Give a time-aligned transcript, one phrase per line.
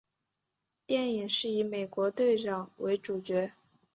[0.87, 3.51] 电影是以美国队长为主角。